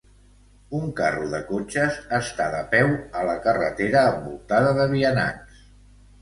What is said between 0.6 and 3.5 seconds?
Un carro de cotxes està de peu a la